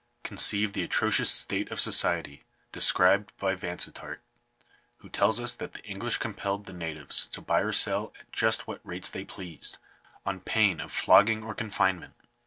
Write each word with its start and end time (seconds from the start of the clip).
Conceive 0.23 0.73
the 0.73 0.81
atrocious 0.81 1.29
state 1.29 1.69
of 1.69 1.79
society 1.79 2.43
described 2.71 3.31
by 3.37 3.53
Vansittart, 3.53 4.17
who 4.97 5.09
tells 5.09 5.39
us 5.39 5.53
that 5.53 5.73
the 5.73 5.83
English 5.83 6.17
compelled 6.17 6.65
the 6.65 6.73
natives 6.73 7.27
to 7.27 7.39
buy 7.39 7.61
or 7.61 7.71
sell 7.71 8.11
at 8.19 8.31
just 8.31 8.65
what 8.65 8.81
rates 8.83 9.11
they 9.11 9.23
pleased, 9.25 9.77
on 10.25 10.39
pain 10.39 10.79
of 10.81 10.91
flogging 10.91 11.43
or 11.43 11.53
confinement. 11.53 12.15